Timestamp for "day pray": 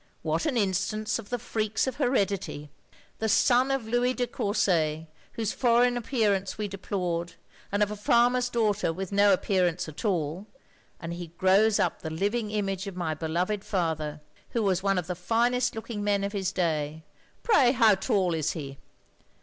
16.51-17.71